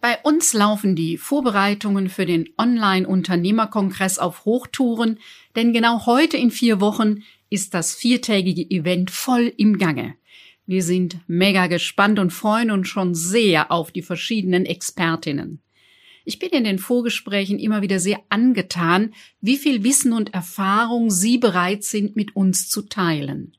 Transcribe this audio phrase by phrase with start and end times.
[0.00, 5.18] Bei uns laufen die Vorbereitungen für den Online-Unternehmerkongress auf Hochtouren,
[5.56, 10.14] denn genau heute in vier Wochen ist das viertägige Event voll im Gange.
[10.66, 15.62] Wir sind mega gespannt und freuen uns schon sehr auf die verschiedenen Expertinnen.
[16.24, 21.38] Ich bin in den Vorgesprächen immer wieder sehr angetan, wie viel Wissen und Erfahrung Sie
[21.38, 23.56] bereit sind, mit uns zu teilen.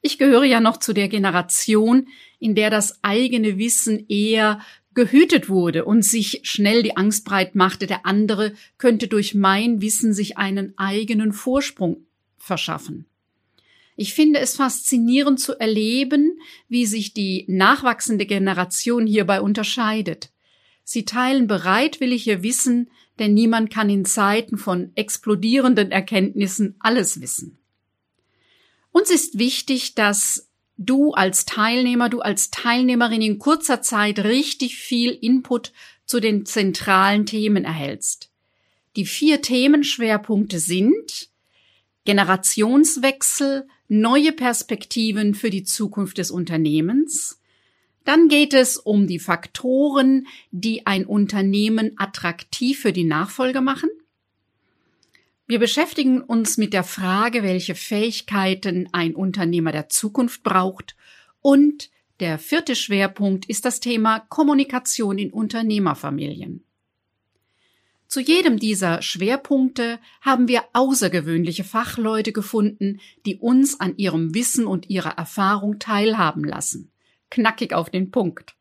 [0.00, 2.08] Ich gehöre ja noch zu der Generation,
[2.38, 4.60] in der das eigene Wissen eher
[4.94, 10.12] gehütet wurde und sich schnell die Angst breit machte, der andere könnte durch mein Wissen
[10.12, 13.06] sich einen eigenen Vorsprung verschaffen.
[13.96, 20.30] Ich finde es faszinierend zu erleben, wie sich die nachwachsende Generation hierbei unterscheidet.
[20.84, 27.58] Sie teilen bereitwillig ihr Wissen, denn niemand kann in Zeiten von explodierenden Erkenntnissen alles wissen.
[28.90, 35.10] Uns ist wichtig, dass du als Teilnehmer, du als Teilnehmerin in kurzer Zeit richtig viel
[35.10, 35.72] Input
[36.04, 38.30] zu den zentralen Themen erhältst.
[38.96, 41.30] Die vier Themenschwerpunkte sind
[42.04, 47.40] Generationswechsel, neue Perspektiven für die Zukunft des Unternehmens.
[48.04, 53.90] Dann geht es um die Faktoren, die ein Unternehmen attraktiv für die Nachfolge machen.
[55.46, 60.96] Wir beschäftigen uns mit der Frage, welche Fähigkeiten ein Unternehmer der Zukunft braucht.
[61.40, 61.90] Und
[62.20, 66.64] der vierte Schwerpunkt ist das Thema Kommunikation in Unternehmerfamilien.
[68.06, 74.90] Zu jedem dieser Schwerpunkte haben wir außergewöhnliche Fachleute gefunden, die uns an ihrem Wissen und
[74.90, 76.92] ihrer Erfahrung teilhaben lassen.
[77.30, 78.54] Knackig auf den Punkt.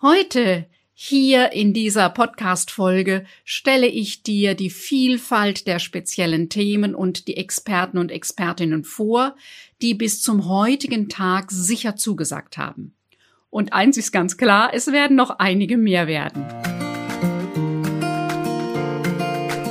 [0.00, 7.36] Heute hier in dieser Podcast-Folge stelle ich dir die Vielfalt der speziellen Themen und die
[7.36, 9.36] Experten und Expertinnen vor,
[9.80, 12.96] die bis zum heutigen Tag sicher zugesagt haben.
[13.48, 16.44] Und eins ist ganz klar, es werden noch einige mehr werden.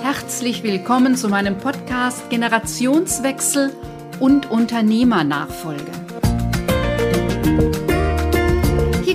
[0.04, 3.76] Herzlich willkommen zu meinem Podcast Generationswechsel
[4.22, 6.07] und Unternehmernachfolge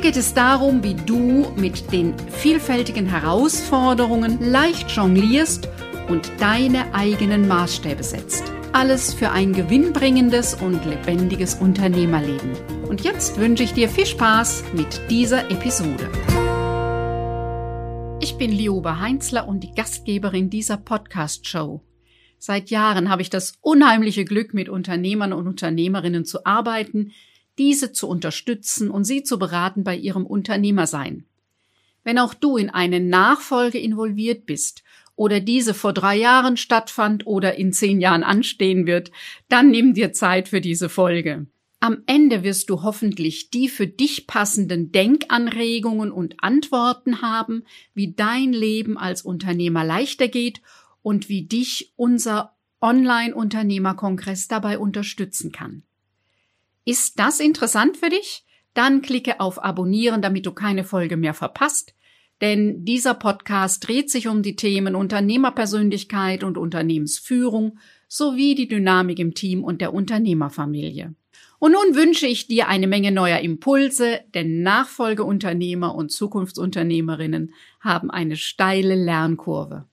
[0.03, 5.69] geht es darum, wie du mit den vielfältigen Herausforderungen leicht jonglierst
[6.09, 8.43] und deine eigenen Maßstäbe setzt.
[8.73, 12.51] Alles für ein gewinnbringendes und lebendiges Unternehmerleben.
[12.89, 16.11] Und jetzt wünsche ich dir viel Spaß mit dieser Episode.
[18.21, 21.81] Ich bin Liobe Heinzler und die Gastgeberin dieser Podcast-Show.
[22.39, 27.13] Seit Jahren habe ich das unheimliche Glück, mit Unternehmern und Unternehmerinnen zu arbeiten,
[27.63, 31.27] diese zu unterstützen und sie zu beraten bei ihrem Unternehmersein.
[32.03, 34.83] Wenn auch du in eine Nachfolge involviert bist
[35.15, 39.13] oder diese vor drei Jahren stattfand oder in zehn Jahren anstehen wird,
[39.49, 41.47] dann nimm dir Zeit für diese Folge.
[41.79, 47.63] Am Ende wirst du hoffentlich die für dich passenden Denkanregungen und Antworten haben,
[47.95, 50.61] wie dein Leben als Unternehmer leichter geht
[51.01, 55.85] und wie dich unser Online-Unternehmerkongress dabei unterstützen kann.
[56.85, 58.45] Ist das interessant für dich?
[58.75, 61.95] Dann klicke auf Abonnieren, damit du keine Folge mehr verpasst.
[62.41, 67.79] Denn dieser Podcast dreht sich um die Themen Unternehmerpersönlichkeit und Unternehmensführung
[68.09, 71.15] sowie die Dynamik im Team und der Unternehmerfamilie.
[71.61, 78.35] Und nun wünsche ich dir eine Menge neuer Impulse, denn Nachfolgeunternehmer und Zukunftsunternehmerinnen haben eine
[78.35, 79.85] steile Lernkurve.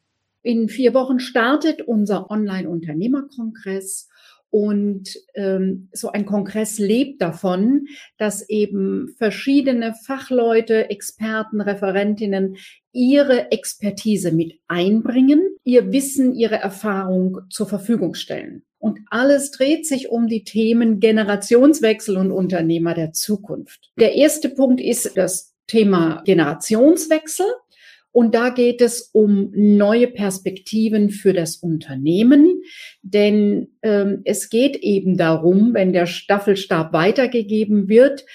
[0.42, 4.10] In vier Wochen startet unser Online-Unternehmerkongress
[4.52, 7.88] und ähm, so ein Kongress lebt davon,
[8.18, 12.58] dass eben verschiedene Fachleute, Experten, Referentinnen
[12.92, 18.64] ihre Expertise mit einbringen, ihr Wissen, ihre Erfahrung zur Verfügung stellen.
[18.80, 23.92] Und alles dreht sich um die Themen Generationswechsel und Unternehmer der Zukunft.
[24.00, 27.46] Der erste Punkt ist das Thema Generationswechsel.
[28.12, 32.62] Und da geht es um neue Perspektiven für das Unternehmen,
[33.02, 38.26] denn ähm, es geht eben darum, wenn der Staffelstab weitergegeben wird,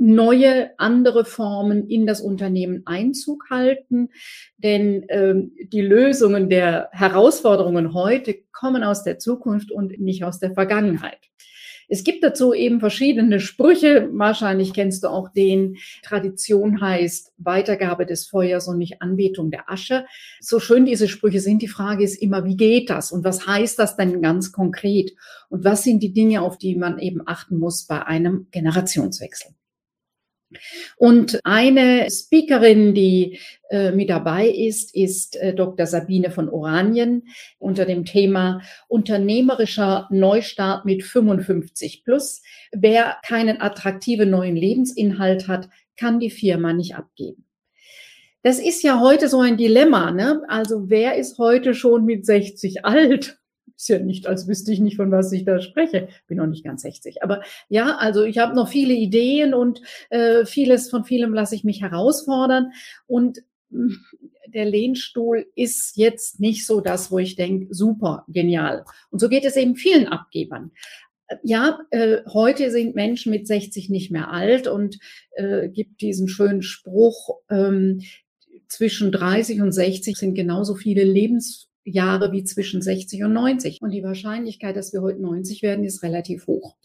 [0.00, 4.08] neue, andere Formen in das Unternehmen Einzug halten.
[4.56, 10.54] Denn ähm, die Lösungen der Herausforderungen heute kommen aus der Zukunft und nicht aus der
[10.54, 11.18] Vergangenheit.
[11.92, 14.08] Es gibt dazu eben verschiedene Sprüche.
[14.12, 15.76] Wahrscheinlich kennst du auch den.
[16.04, 20.06] Tradition heißt Weitergabe des Feuers und nicht Anbetung der Asche.
[20.40, 23.10] So schön diese Sprüche sind, die Frage ist immer, wie geht das?
[23.10, 25.12] Und was heißt das denn ganz konkret?
[25.48, 29.50] Und was sind die Dinge, auf die man eben achten muss bei einem Generationswechsel?
[30.96, 33.38] Und eine Speakerin, die
[33.70, 35.86] äh, mit dabei ist, ist äh, Dr.
[35.86, 42.42] Sabine von Oranien unter dem Thema Unternehmerischer Neustart mit 55 plus.
[42.72, 47.44] Wer keinen attraktiven neuen Lebensinhalt hat, kann die Firma nicht abgeben.
[48.42, 50.42] Das ist ja heute so ein Dilemma, ne?
[50.48, 53.39] Also wer ist heute schon mit 60 alt?
[53.76, 56.08] Ist ja nicht, als wüsste ich nicht, von was ich da spreche.
[56.26, 57.22] Bin noch nicht ganz 60.
[57.22, 61.64] Aber ja, also ich habe noch viele Ideen und äh, vieles von vielem lasse ich
[61.64, 62.72] mich herausfordern.
[63.06, 63.98] Und hm,
[64.48, 68.84] der Lehnstuhl ist jetzt nicht so das, wo ich denke, super, genial.
[69.10, 70.72] Und so geht es eben vielen Abgebern
[71.42, 74.98] ja, äh, heute sind Menschen mit 60 nicht mehr alt und
[75.36, 78.00] äh, gibt diesen schönen Spruch, ähm,
[78.70, 81.04] zwischen 30 und 60 sind genauso viele
[81.84, 83.78] Lebensjahre wie zwischen 60 und 90.
[83.80, 86.76] Und die Wahrscheinlichkeit, dass wir heute 90 werden, ist relativ hoch.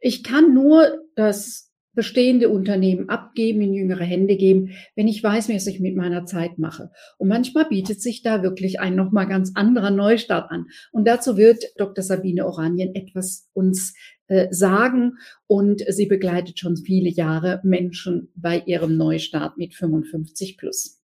[0.00, 1.64] Ich kann nur das
[1.94, 6.58] bestehende Unternehmen abgeben, in jüngere Hände geben, wenn ich weiß, was ich mit meiner Zeit
[6.58, 6.90] mache.
[7.16, 10.66] Und manchmal bietet sich da wirklich ein nochmal ganz anderer Neustart an.
[10.92, 12.04] Und dazu wird Dr.
[12.04, 13.94] Sabine Oranien etwas uns
[14.26, 15.14] äh, sagen
[15.46, 20.95] und sie begleitet schon viele Jahre Menschen bei ihrem Neustart mit 55 plus.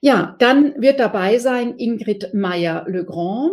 [0.00, 3.52] Ja, dann wird dabei sein Ingrid Meyer-Legrand.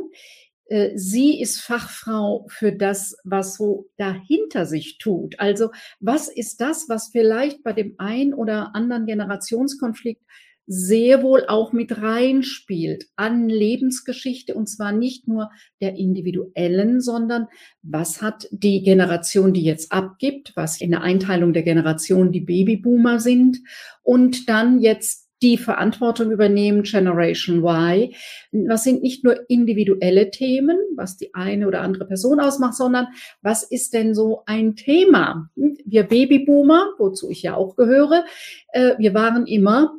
[0.66, 5.40] Äh, sie ist Fachfrau für das, was so dahinter sich tut.
[5.40, 10.22] Also was ist das, was vielleicht bei dem ein oder anderen Generationskonflikt
[10.70, 17.48] sehr wohl auch mit reinspielt an Lebensgeschichte und zwar nicht nur der individuellen, sondern
[17.82, 23.22] was hat die Generation, die jetzt abgibt, was in der Einteilung der Generation die Babyboomer
[23.22, 23.60] sind
[24.04, 28.14] und dann jetzt die Verantwortung übernehmen, Generation Y.
[28.52, 33.08] Was sind nicht nur individuelle Themen, was die eine oder andere Person ausmacht, sondern
[33.42, 35.50] was ist denn so ein Thema?
[35.56, 38.26] Wir Babyboomer, wozu ich ja auch gehöre,
[38.70, 39.96] äh, wir waren immer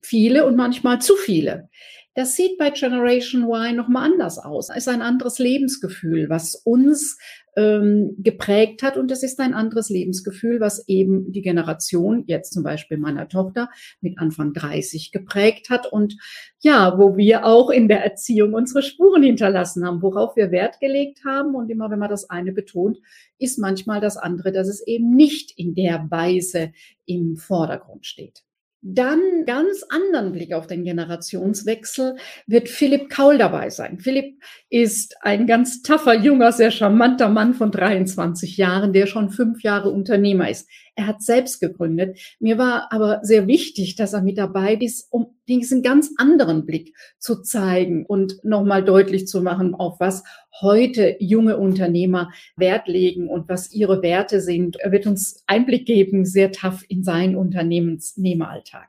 [0.00, 1.68] viele und manchmal zu viele.
[2.14, 4.70] Das sieht bei Generation Y nochmal anders aus.
[4.70, 7.18] Es ist ein anderes Lebensgefühl, was uns
[7.56, 8.96] ähm, geprägt hat.
[8.96, 13.70] Und es ist ein anderes Lebensgefühl, was eben die Generation, jetzt zum Beispiel meiner Tochter,
[14.00, 15.90] mit Anfang 30 geprägt hat.
[15.90, 16.16] Und
[16.60, 21.24] ja, wo wir auch in der Erziehung unsere Spuren hinterlassen haben, worauf wir Wert gelegt
[21.24, 21.54] haben.
[21.54, 22.98] Und immer wenn man das eine betont,
[23.38, 26.72] ist manchmal das andere, dass es eben nicht in der Weise
[27.06, 28.45] im Vordergrund steht.
[28.88, 32.14] Dann ganz anderen Blick auf den Generationswechsel
[32.46, 33.98] wird Philipp Kaul dabei sein.
[33.98, 34.40] Philipp
[34.70, 39.90] ist ein ganz taffer, junger, sehr charmanter Mann von 23 Jahren, der schon fünf Jahre
[39.90, 40.68] Unternehmer ist.
[40.96, 42.18] Er hat selbst gegründet.
[42.40, 46.96] Mir war aber sehr wichtig, dass er mit dabei ist, um diesen ganz anderen Blick
[47.18, 50.24] zu zeigen und nochmal deutlich zu machen, auf was
[50.60, 54.76] heute junge Unternehmer Wert legen und was ihre Werte sind.
[54.76, 58.88] Er wird uns Einblick geben, sehr tough in seinen Unternehmensnehmeralltag.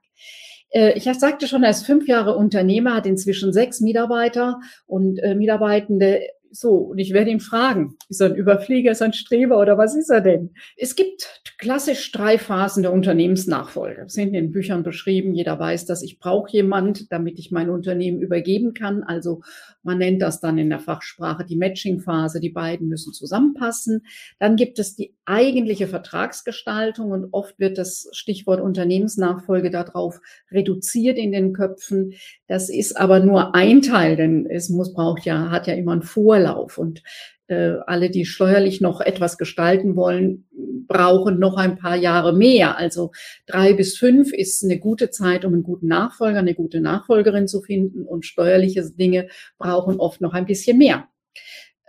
[0.69, 5.35] Äh, ich sagte schon, er ist fünf Jahre Unternehmer, hat inzwischen sechs Mitarbeiter und äh,
[5.35, 6.21] Mitarbeitende
[6.51, 9.77] so, und ich werde ihn fragen, ist er ein Überflieger, ist er ein Streber oder
[9.77, 10.53] was ist er denn?
[10.75, 14.03] Es gibt klassisch drei Phasen der Unternehmensnachfolge.
[14.03, 15.33] Das sind in den Büchern beschrieben.
[15.33, 19.03] Jeder weiß, dass ich brauche jemand, damit ich mein Unternehmen übergeben kann.
[19.03, 19.41] Also
[19.81, 22.39] man nennt das dann in der Fachsprache die Matching-Phase.
[22.39, 24.03] Die beiden müssen zusammenpassen.
[24.39, 30.19] Dann gibt es die eigentliche Vertragsgestaltung und oft wird das Stichwort Unternehmensnachfolge darauf
[30.51, 32.13] reduziert in den Köpfen.
[32.47, 36.03] Das ist aber nur ein Teil, denn es muss, braucht ja, hat ja immer einen
[36.37, 37.01] Vorlauf und
[37.47, 40.47] äh, alle, die steuerlich noch etwas gestalten wollen,
[40.87, 42.77] brauchen noch ein paar Jahre mehr.
[42.77, 43.11] Also
[43.45, 47.61] drei bis fünf ist eine gute Zeit, um einen guten Nachfolger, eine gute Nachfolgerin zu
[47.61, 51.07] finden und steuerliche Dinge brauchen oft noch ein bisschen mehr.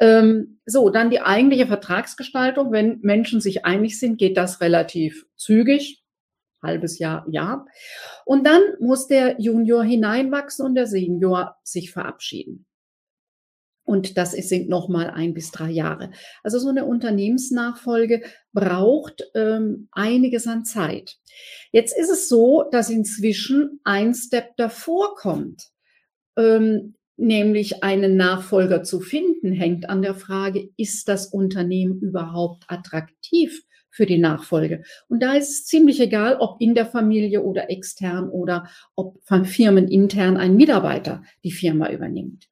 [0.01, 2.73] Ähm, so, dann die eigentliche Vertragsgestaltung.
[2.73, 6.03] Wenn Menschen sich einig sind, geht das relativ zügig.
[6.63, 7.67] Halbes Jahr, ja.
[8.25, 12.68] Und dann muss der Junior hineinwachsen und der Senior sich verabschieden.
[13.89, 16.11] Und das sind nochmal ein bis drei Jahre.
[16.43, 18.21] Also so eine Unternehmensnachfolge
[18.53, 21.17] braucht ähm, einiges an Zeit.
[21.73, 25.69] Jetzt ist es so, dass inzwischen ein Step davor kommt.
[26.37, 33.63] Ähm, nämlich einen Nachfolger zu finden, hängt an der Frage, ist das Unternehmen überhaupt attraktiv
[33.89, 34.83] für die Nachfolge?
[35.09, 39.47] Und da ist es ziemlich egal, ob in der Familie oder extern oder ob von
[39.47, 42.49] Firmen intern ein Mitarbeiter die Firma übernimmt.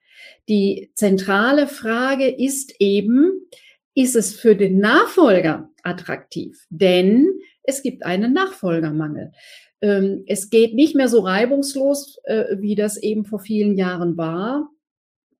[0.49, 3.49] Die zentrale Frage ist eben,
[3.95, 6.67] ist es für den Nachfolger attraktiv?
[6.71, 9.33] Denn es gibt einen Nachfolgermangel.
[9.81, 14.71] Ähm, es geht nicht mehr so reibungslos, äh, wie das eben vor vielen Jahren war,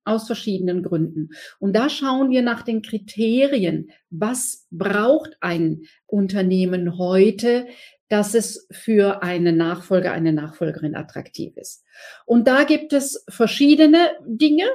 [0.03, 1.29] aus verschiedenen Gründen.
[1.59, 3.91] Und da schauen wir nach den Kriterien.
[4.09, 7.67] Was braucht ein Unternehmen heute,
[8.09, 11.83] dass es für eine Nachfolger, eine Nachfolgerin attraktiv ist?
[12.25, 14.65] Und da gibt es verschiedene Dinge.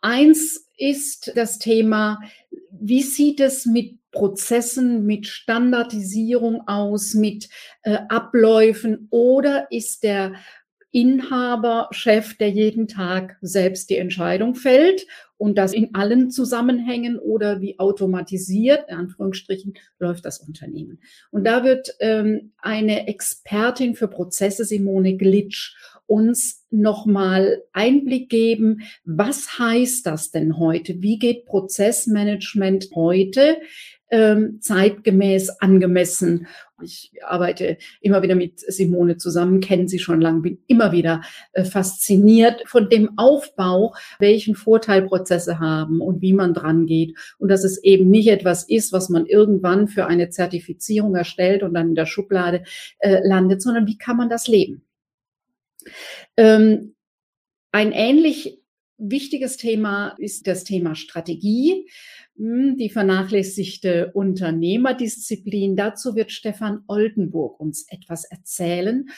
[0.00, 2.20] eins ist das Thema,
[2.70, 7.48] wie sieht es mit Prozessen, mit Standardisierung aus, mit
[7.82, 10.34] äh, Abläufen oder ist der
[10.92, 15.06] Inhaber, Chef, der jeden Tag selbst die Entscheidung fällt
[15.36, 21.00] und das in allen Zusammenhängen oder wie automatisiert, in Anführungsstrichen, läuft das Unternehmen.
[21.30, 25.74] Und da wird ähm, eine Expertin für Prozesse, Simone Glitsch,
[26.06, 31.00] uns nochmal Einblick geben, was heißt das denn heute?
[31.00, 33.58] Wie geht Prozessmanagement heute?
[34.10, 36.46] ähm, zeitgemäß, angemessen.
[36.82, 41.22] Ich arbeite immer wieder mit Simone zusammen, kenne sie schon lange, bin immer wieder
[41.52, 47.16] äh, fasziniert von dem Aufbau, welchen Vorteil Prozesse haben und wie man dran geht.
[47.38, 51.74] Und dass es eben nicht etwas ist, was man irgendwann für eine Zertifizierung erstellt und
[51.74, 52.64] dann in der Schublade
[52.98, 54.82] äh, landet, sondern wie kann man das leben?
[56.36, 56.94] Ähm,
[57.72, 58.60] ein ähnlich
[58.98, 61.88] wichtiges Thema ist das Thema Strategie.
[62.42, 65.76] Die vernachlässigte Unternehmerdisziplin.
[65.76, 69.10] Dazu wird Stefan Oldenburg uns etwas erzählen.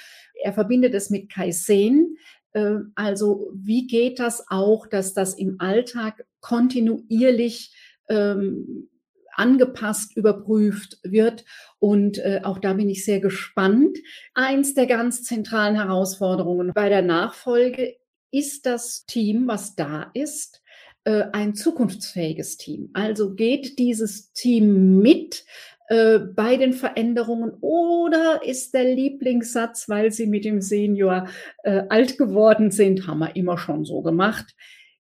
[0.43, 2.17] Er verbindet es mit Kaizen.
[2.53, 7.73] Äh, also wie geht das auch, dass das im Alltag kontinuierlich
[8.09, 8.89] ähm,
[9.35, 11.45] angepasst, überprüft wird.
[11.79, 13.99] Und äh, auch da bin ich sehr gespannt.
[14.35, 17.95] Eins der ganz zentralen Herausforderungen bei der Nachfolge
[18.33, 20.62] ist das Team, was da ist,
[21.05, 22.91] äh, ein zukunftsfähiges Team.
[22.93, 25.45] Also geht dieses Team mit
[25.89, 31.29] äh, bei den Veränderungen oder ist der Lieblingssatz, weil sie mit dem Senior
[31.65, 34.55] äh, alt geworden sind, haben wir immer schon so gemacht.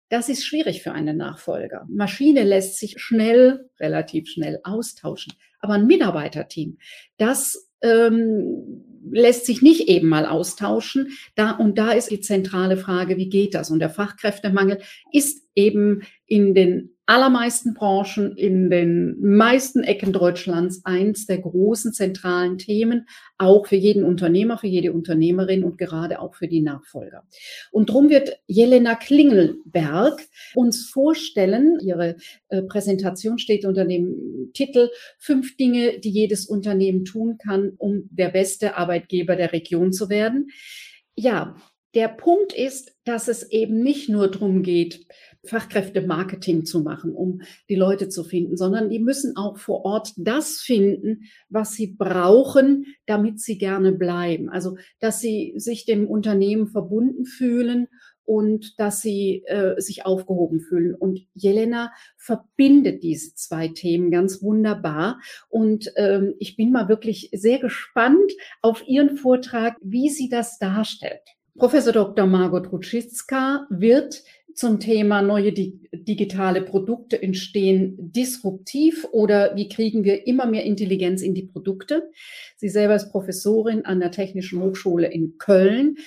[0.09, 1.87] Das ist schwierig für einen Nachfolger.
[1.89, 5.33] Maschine lässt sich schnell, relativ schnell austauschen.
[5.59, 6.77] Aber ein Mitarbeiterteam,
[7.17, 11.17] das ähm, lässt sich nicht eben mal austauschen.
[11.35, 13.71] Da, und da ist die zentrale Frage, wie geht das?
[13.71, 14.81] Und der Fachkräftemangel
[15.11, 22.57] ist eben in den allermeisten Branchen, in den meisten Ecken Deutschlands eins der großen zentralen
[22.57, 23.05] Themen,
[23.37, 27.27] auch für jeden Unternehmer, für jede Unternehmerin und gerade auch für die Nachfolger.
[27.69, 30.21] Und darum wird Jelena Klingelberg
[30.55, 32.15] uns vorstellen, ihre
[32.47, 34.89] äh, Präsentation steht unter dem Titel
[35.19, 40.47] Fünf Dinge, die jedes Unternehmen tun kann, um der beste Arbeitgeber der Region zu werden.
[41.15, 41.57] Ja,
[41.93, 45.05] der Punkt ist, dass es eben nicht nur darum geht,
[45.45, 50.57] Fachkräfte-Marketing zu machen, um die Leute zu finden, sondern die müssen auch vor Ort das
[50.57, 54.49] finden, was sie brauchen, damit sie gerne bleiben.
[54.49, 57.87] Also, dass sie sich dem Unternehmen verbunden fühlen
[58.23, 60.95] und dass sie äh, sich aufgehoben fühlen.
[60.95, 65.19] Und Jelena verbindet diese zwei Themen ganz wunderbar.
[65.49, 68.31] Und ähm, ich bin mal wirklich sehr gespannt
[68.61, 71.21] auf ihren Vortrag, wie sie das darstellt.
[71.57, 72.25] Professor Dr.
[72.25, 74.23] Margot Rutschitzka wird
[74.55, 81.33] zum Thema neue digitale Produkte entstehen disruptiv oder wie kriegen wir immer mehr Intelligenz in
[81.33, 82.09] die Produkte.
[82.57, 85.97] Sie selber ist Professorin an der Technischen Hochschule in Köln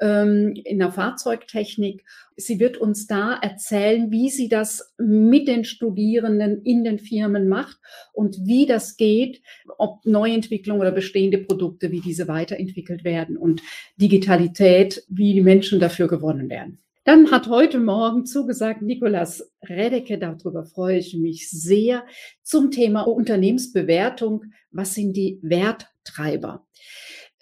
[0.00, 2.04] ähm, in der Fahrzeugtechnik.
[2.36, 7.78] Sie wird uns da erzählen, wie sie das mit den Studierenden in den Firmen macht
[8.12, 9.42] und wie das geht,
[9.76, 13.62] ob Neuentwicklung oder bestehende Produkte, wie diese weiterentwickelt werden und
[13.96, 16.78] Digitalität, wie die Menschen dafür gewonnen werden.
[17.08, 22.04] Dann hat heute Morgen zugesagt Nikolas Redecke, darüber freue ich mich sehr,
[22.42, 24.44] zum Thema Unternehmensbewertung.
[24.72, 26.66] Was sind die Werttreiber?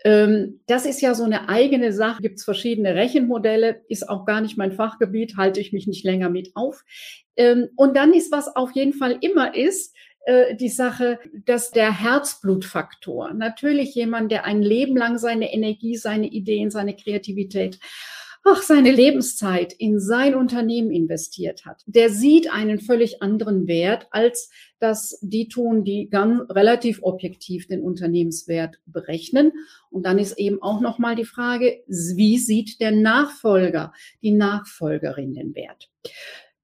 [0.04, 4.40] Ähm, das ist ja so eine eigene Sache, gibt es verschiedene Rechenmodelle, ist auch gar
[4.40, 6.84] nicht mein Fachgebiet, halte ich mich nicht länger mit auf.
[7.34, 9.96] Ähm, und dann ist, was auf jeden Fall immer ist,
[10.26, 16.28] äh, die Sache, dass der Herzblutfaktor, natürlich jemand, der ein Leben lang seine Energie, seine
[16.28, 17.80] Ideen, seine Kreativität
[18.46, 24.50] auch seine Lebenszeit in sein Unternehmen investiert hat, der sieht einen völlig anderen Wert, als
[24.78, 29.52] dass die tun, die ganz relativ objektiv den Unternehmenswert berechnen.
[29.90, 35.54] Und dann ist eben auch nochmal die Frage, wie sieht der Nachfolger, die Nachfolgerin den
[35.54, 35.88] Wert?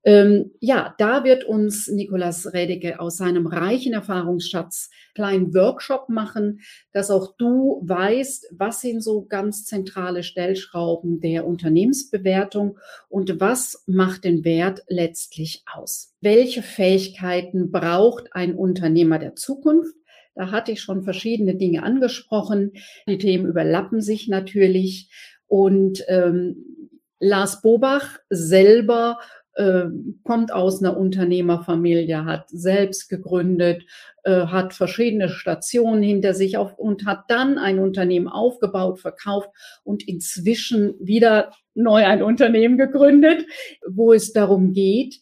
[0.05, 6.61] Ähm, ja, da wird uns Nikolas Redeke aus seinem reichen Erfahrungsschatz kleinen Workshop machen,
[6.93, 12.79] dass auch du weißt, was sind so ganz zentrale Stellschrauben der Unternehmensbewertung
[13.09, 16.15] und was macht den Wert letztlich aus.
[16.21, 19.95] Welche Fähigkeiten braucht ein Unternehmer der Zukunft?
[20.35, 22.73] Da hatte ich schon verschiedene Dinge angesprochen.
[23.07, 25.11] Die Themen überlappen sich natürlich.
[25.47, 26.89] Und ähm,
[27.21, 29.19] Lars Bobach selber
[29.55, 29.85] äh,
[30.25, 33.85] kommt aus einer Unternehmerfamilie, hat selbst gegründet,
[34.25, 39.51] äh, hat verschiedene Stationen hinter sich auf, und hat dann ein Unternehmen aufgebaut, verkauft
[39.85, 43.47] und inzwischen wieder neu ein Unternehmen gegründet,
[43.89, 45.21] wo es darum geht,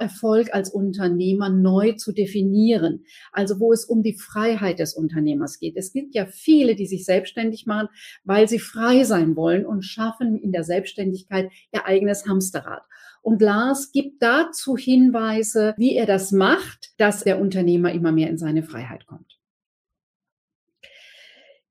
[0.00, 3.04] Erfolg als Unternehmer neu zu definieren.
[3.32, 5.76] Also wo es um die Freiheit des Unternehmers geht.
[5.76, 7.88] Es gibt ja viele, die sich selbstständig machen,
[8.24, 12.82] weil sie frei sein wollen und schaffen in der Selbstständigkeit ihr eigenes Hamsterrad.
[13.22, 18.36] Und Lars gibt dazu Hinweise, wie er das macht, dass der Unternehmer immer mehr in
[18.36, 19.38] seine Freiheit kommt.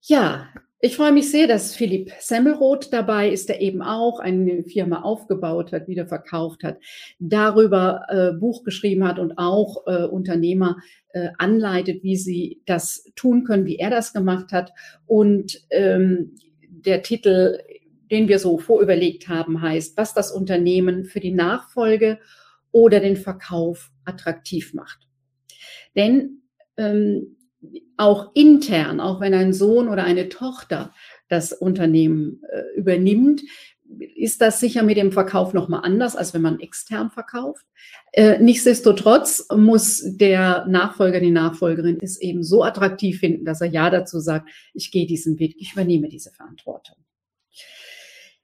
[0.01, 0.47] Ja,
[0.83, 5.71] ich freue mich sehr, dass Philipp Semmelroth dabei ist, der eben auch eine Firma aufgebaut
[5.71, 6.79] hat, wieder verkauft hat,
[7.19, 10.77] darüber äh, Buch geschrieben hat und auch äh, Unternehmer
[11.09, 14.71] äh, anleitet, wie sie das tun können, wie er das gemacht hat.
[15.05, 16.35] Und ähm,
[16.67, 17.59] der Titel,
[18.11, 22.19] den wir so vorüberlegt haben, heißt, was das Unternehmen für die Nachfolge
[22.71, 25.07] oder den Verkauf attraktiv macht.
[25.95, 26.41] Denn
[26.77, 27.37] ähm,
[27.97, 30.93] auch intern, auch wenn ein Sohn oder eine Tochter
[31.27, 33.41] das Unternehmen äh, übernimmt,
[34.15, 37.65] ist das sicher mit dem Verkauf nochmal anders, als wenn man extern verkauft.
[38.13, 43.89] Äh, nichtsdestotrotz muss der Nachfolger, die Nachfolgerin es eben so attraktiv finden, dass er ja
[43.89, 46.95] dazu sagt, ich gehe diesen Weg, ich übernehme diese Verantwortung.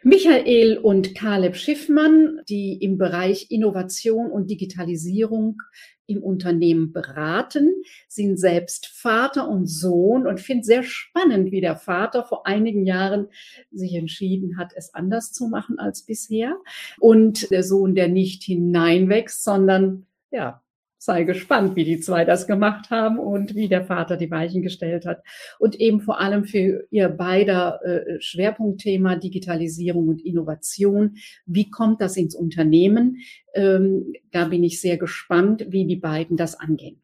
[0.03, 5.61] Michael und Caleb Schiffmann, die im Bereich Innovation und Digitalisierung
[6.05, 7.73] im Unternehmen beraten,
[8.07, 13.27] sind selbst Vater und Sohn und finde sehr spannend, wie der Vater vor einigen Jahren
[13.71, 16.57] sich entschieden hat, es anders zu machen als bisher.
[16.99, 20.61] Und der Sohn, der nicht hineinwächst, sondern ja,
[20.97, 25.05] sei gespannt, wie die zwei das gemacht haben und wie der Vater die Weichen gestellt
[25.05, 25.23] hat.
[25.59, 31.17] Und eben vor allem für ihr beider äh, Schwerpunktthema Digitalisierung und Innovation.
[31.45, 33.17] Wie kommt das ins Unternehmen?
[33.53, 37.01] Ähm, da bin ich sehr gespannt, wie die beiden das angehen.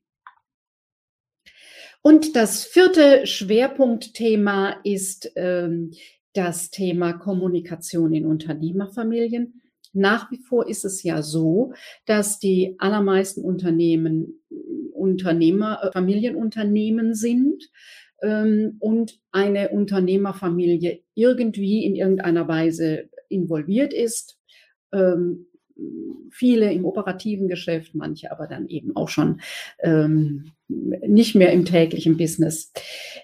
[2.02, 5.92] Und das vierte Schwerpunktthema ist ähm,
[6.34, 9.62] das Thema Kommunikation in Unternehmerfamilien.
[9.94, 11.74] Nach wie vor ist es ja so,
[12.06, 14.42] dass die allermeisten Unternehmen
[15.04, 17.70] Unternehmer, äh, Familienunternehmen sind
[18.22, 24.40] ähm, und eine Unternehmerfamilie irgendwie in irgendeiner Weise involviert ist.
[24.94, 25.48] Ähm,
[26.32, 29.42] viele im operativen Geschäft, manche aber dann eben auch schon
[29.80, 32.72] ähm, nicht mehr im täglichen Business,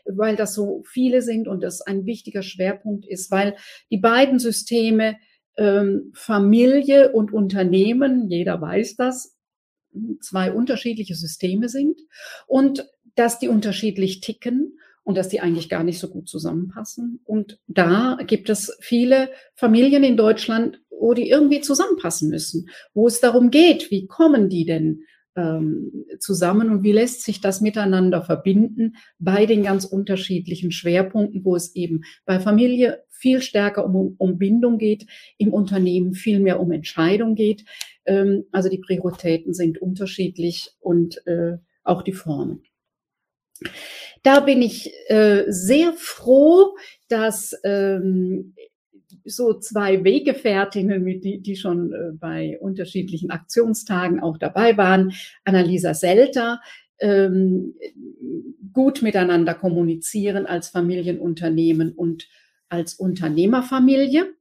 [0.06, 3.56] weil das so viele sind und das ein wichtiger Schwerpunkt ist, weil
[3.92, 5.16] die beiden Systeme
[5.60, 9.36] ähm, Familie und Unternehmen, jeder weiß das,
[10.22, 12.00] zwei unterschiedliche Systeme sind
[12.48, 17.20] und dass die unterschiedlich ticken und dass die eigentlich gar nicht so gut zusammenpassen.
[17.26, 23.20] Und da gibt es viele Familien in Deutschland, wo die irgendwie zusammenpassen müssen, wo es
[23.20, 25.04] darum geht, wie kommen die denn
[25.40, 31.56] ähm, zusammen und wie lässt sich das miteinander verbinden bei den ganz unterschiedlichen Schwerpunkten, wo
[31.56, 35.06] es eben bei Familie viel stärker um, um Bindung geht,
[35.38, 37.66] im Unternehmen viel mehr um Entscheidung geht.
[38.06, 42.64] Ähm, also die Prioritäten sind unterschiedlich und äh, auch die Formen.
[44.24, 46.76] Da bin ich äh, sehr froh,
[47.08, 48.56] dass ähm,
[49.30, 55.14] so zwei Weggefährtinnen, die, die schon äh, bei unterschiedlichen Aktionstagen auch dabei waren,
[55.46, 56.62] Annalisa Selter,
[57.00, 57.76] ähm,
[58.74, 62.28] gut miteinander kommunizieren als Familienunternehmen und
[62.70, 64.34] als Unternehmerfamilie.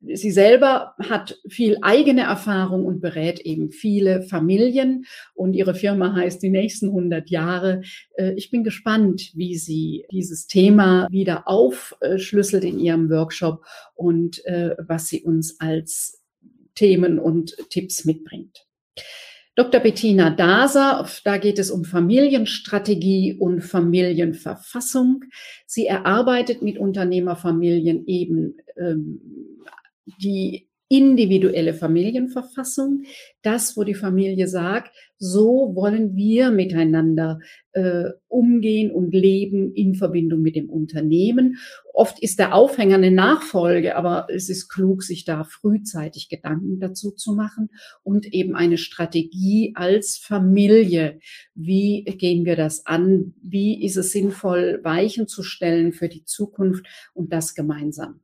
[0.00, 6.42] Sie selber hat viel eigene Erfahrung und berät eben viele Familien und ihre Firma heißt
[6.42, 7.82] die nächsten 100 Jahre.
[8.16, 14.76] Äh, ich bin gespannt, wie sie dieses Thema wieder aufschlüsselt in ihrem Workshop und äh,
[14.86, 16.22] was sie uns als
[16.74, 18.66] Themen und Tipps mitbringt.
[19.56, 19.80] Dr.
[19.80, 25.24] Bettina Daser, da geht es um Familienstrategie und Familienverfassung.
[25.66, 29.18] Sie erarbeitet mit Unternehmerfamilien eben ähm,
[30.06, 33.02] die individuelle Familienverfassung,
[33.42, 37.40] das, wo die Familie sagt, so wollen wir miteinander
[37.72, 41.56] äh, umgehen und leben in Verbindung mit dem Unternehmen.
[41.92, 47.10] Oft ist der Aufhänger eine Nachfolge, aber es ist klug, sich da frühzeitig Gedanken dazu
[47.10, 47.70] zu machen
[48.04, 51.18] und eben eine Strategie als Familie.
[51.54, 53.34] Wie gehen wir das an?
[53.42, 58.20] Wie ist es sinnvoll, Weichen zu stellen für die Zukunft und das gemeinsam?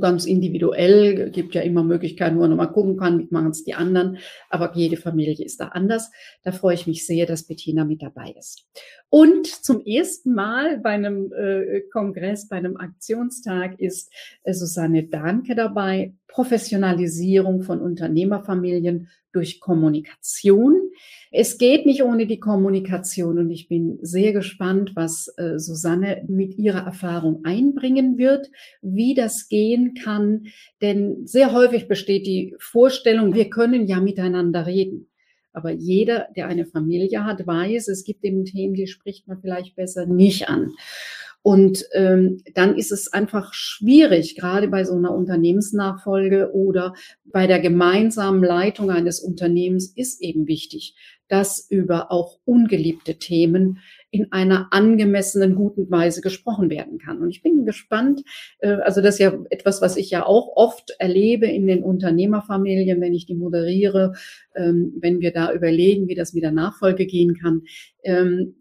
[0.00, 3.74] Ganz individuell gibt ja immer Möglichkeiten, wo man nochmal gucken kann, wie machen es die
[3.74, 4.18] anderen.
[4.50, 6.10] Aber jede Familie ist da anders.
[6.42, 8.66] Da freue ich mich sehr, dass Bettina mit dabei ist.
[9.08, 15.54] Und zum ersten Mal bei einem äh, Kongress, bei einem Aktionstag ist äh, Susanne Danke
[15.54, 16.14] dabei.
[16.26, 20.90] Professionalisierung von Unternehmerfamilien durch Kommunikation.
[21.30, 26.56] Es geht nicht ohne die Kommunikation und ich bin sehr gespannt, was äh, Susanne mit
[26.56, 30.46] ihrer Erfahrung einbringen wird, wie das gehen kann.
[30.80, 35.08] Denn sehr häufig besteht die Vorstellung, wir können ja miteinander reden.
[35.56, 39.74] Aber jeder, der eine Familie hat, weiß, es gibt eben Themen, die spricht man vielleicht
[39.74, 40.72] besser nicht an.
[41.42, 46.92] Und ähm, dann ist es einfach schwierig, gerade bei so einer Unternehmensnachfolge oder
[47.24, 50.94] bei der gemeinsamen Leitung eines Unternehmens ist eben wichtig,
[51.28, 53.78] dass über auch ungeliebte Themen
[54.10, 57.20] in einer angemessenen, guten Weise gesprochen werden kann.
[57.20, 58.22] Und ich bin gespannt,
[58.60, 63.00] äh, also das ist ja etwas, was ich ja auch oft erlebe in den Unternehmerfamilien,
[63.00, 64.14] wenn ich die moderiere,
[64.54, 67.62] ähm, wenn wir da überlegen, wie das mit der Nachfolge gehen kann.
[68.02, 68.54] Ähm,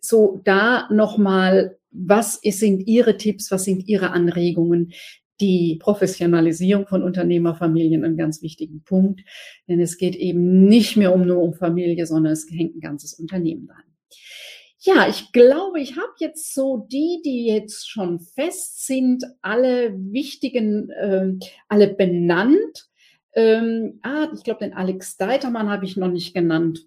[0.00, 4.92] so da nochmal was sind Ihre Tipps, was sind Ihre Anregungen?
[5.40, 9.22] Die Professionalisierung von Unternehmerfamilien ein ganz wichtigen Punkt,
[9.68, 13.14] denn es geht eben nicht mehr um nur um Familie, sondern es hängt ein ganzes
[13.14, 13.82] Unternehmen dran.
[14.86, 20.90] Ja, ich glaube, ich habe jetzt so die, die jetzt schon fest sind, alle wichtigen,
[20.90, 21.32] äh,
[21.68, 22.88] alle benannt.
[23.34, 26.86] Ähm, ah, ich glaube, den Alex Deitermann habe ich noch nicht genannt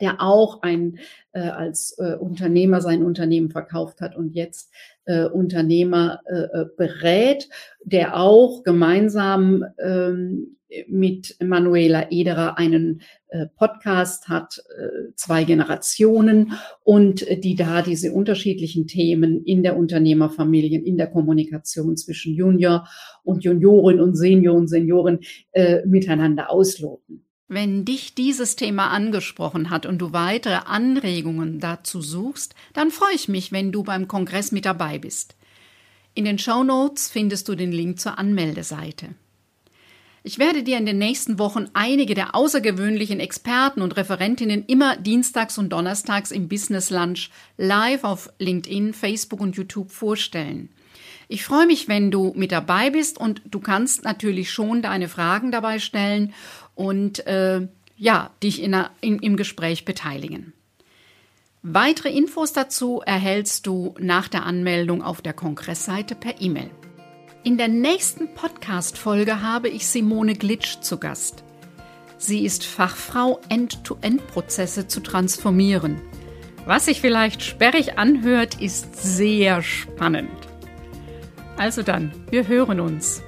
[0.00, 0.98] der auch ein
[1.32, 4.72] äh, als äh, Unternehmer sein Unternehmen verkauft hat und jetzt
[5.04, 7.48] äh, Unternehmer äh, äh berät,
[7.84, 10.56] der auch gemeinsam ähm,
[10.88, 16.52] mit Manuela Ederer einen äh, Podcast hat, äh, zwei Generationen
[16.82, 22.88] und äh, die da diese unterschiedlichen Themen in der Unternehmerfamilien, in der Kommunikation zwischen Junior
[23.22, 25.20] und Junioren und Senior und Senioren
[25.52, 27.23] äh, miteinander ausloten.
[27.46, 33.28] Wenn dich dieses Thema angesprochen hat und du weitere Anregungen dazu suchst, dann freue ich
[33.28, 35.36] mich, wenn du beim Kongress mit dabei bist.
[36.14, 39.08] In den Show Notes findest du den Link zur Anmeldeseite.
[40.22, 45.58] Ich werde dir in den nächsten Wochen einige der außergewöhnlichen Experten und Referentinnen immer dienstags
[45.58, 47.28] und donnerstags im Business Lunch
[47.58, 50.70] live auf LinkedIn, Facebook und YouTube vorstellen.
[51.28, 55.50] Ich freue mich, wenn du mit dabei bist und du kannst natürlich schon deine Fragen
[55.50, 56.32] dabei stellen
[56.74, 60.52] und äh, ja, dich in, in, im Gespräch beteiligen.
[61.62, 66.70] Weitere Infos dazu erhältst du nach der Anmeldung auf der Kongressseite per E-Mail.
[67.42, 71.44] In der nächsten Podcast-Folge habe ich Simone Glitsch zu Gast.
[72.18, 76.00] Sie ist Fachfrau, End-to-End-Prozesse zu transformieren.
[76.66, 80.30] Was sich vielleicht sperrig anhört, ist sehr spannend.
[81.56, 83.22] Also dann, wir hören uns.